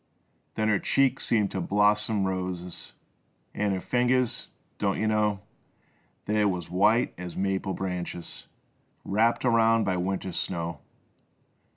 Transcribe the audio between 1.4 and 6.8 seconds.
bloomin' roses, An' her fingers— don't yuh know— They was